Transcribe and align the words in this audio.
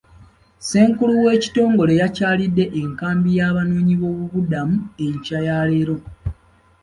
Ssenkulu 0.59 1.13
w'ekitongole 1.23 1.93
yakyalidde 2.01 2.63
enkambi 2.81 3.29
y'Abanoonyi 3.37 3.95
boobubudamu 4.01 4.75
enkya 5.05 5.39
ya 5.47 5.59
leero. 5.69 5.97